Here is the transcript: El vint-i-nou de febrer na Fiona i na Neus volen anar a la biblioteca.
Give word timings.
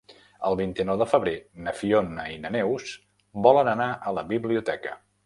El 0.47 0.55
vint-i-nou 0.59 0.97
de 1.01 1.07
febrer 1.11 1.33
na 1.67 1.73
Fiona 1.81 2.25
i 2.37 2.39
na 2.47 2.53
Neus 2.57 2.95
volen 3.49 3.71
anar 3.75 3.91
a 4.01 4.15
la 4.21 4.25
biblioteca. 4.33 4.97